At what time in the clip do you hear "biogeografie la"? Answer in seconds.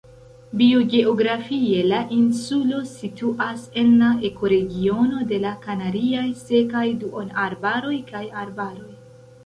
0.59-1.99